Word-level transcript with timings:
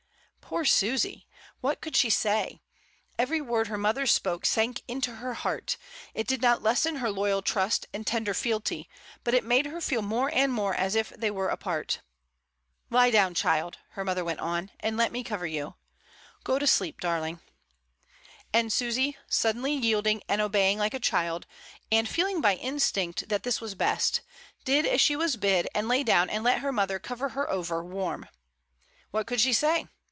Poor 0.53 0.65
Susy! 0.65 1.29
what 1.61 1.79
could 1.79 1.95
she 1.95 2.09
say? 2.09 2.61
Every 3.17 3.39
word 3.39 3.67
her 3.67 3.77
mother 3.77 4.05
spoke 4.05 4.45
sank 4.45 4.81
into 4.85 5.15
her 5.15 5.33
heart; 5.33 5.77
it 6.13 6.27
did 6.27 6.41
not 6.41 6.61
lessen 6.61 6.97
her 6.97 7.09
loyal 7.09 7.41
trust 7.41 7.85
and 7.93 8.05
tender 8.05 8.33
fealty, 8.33 8.89
but 9.23 9.33
it 9.33 9.45
made 9.45 9.67
her 9.67 9.79
feel 9.79 10.01
more 10.01 10.29
and 10.33 10.51
more 10.51 10.75
as 10.75 10.93
if 10.93 11.11
they 11.11 11.31
were 11.31 11.47
apart. 11.47 12.01
"Lie 12.89 13.11
down, 13.11 13.33
child," 13.33 13.77
her 13.91 14.03
mother 14.03 14.25
went 14.25 14.41
on, 14.41 14.71
"and 14.81 14.97
let 14.97 15.13
me 15.13 15.23
cover 15.23 15.47
you 15.47 15.63
over. 15.67 15.75
Go 16.43 16.59
to 16.59 16.67
sleep, 16.67 16.99
darling." 16.99 17.39
And 18.51 18.73
Susy, 18.73 19.15
suddenly 19.29 19.71
yielding 19.71 20.21
and 20.27 20.41
obeying 20.41 20.77
like 20.77 20.93
a 20.93 20.99
Mrs, 20.99 21.11
Dymond, 21.11 21.11
/. 21.11 21.11
8 21.15 21.15
114 21.15 21.31
MRS. 21.31 21.31
DYMOND. 21.31 21.45
child, 21.45 21.47
and 21.97 22.09
feeling 22.09 22.41
by 22.41 22.55
instinct 22.55 23.29
that 23.29 23.43
this 23.43 23.61
was 23.61 23.75
best, 23.75 24.19
did 24.65 24.85
as 24.85 24.99
she 24.99 25.15
was 25.15 25.37
bid, 25.37 25.69
and 25.73 25.87
lay 25.87 26.03
down 26.03 26.29
and 26.29 26.43
let 26.43 26.59
her 26.59 26.73
mother 26.73 26.99
cover 26.99 27.29
her 27.29 27.49
over 27.49 27.81
warm. 27.85 28.27
What 29.11 29.25
could 29.27 29.39
she 29.39 29.53
say? 29.53 29.87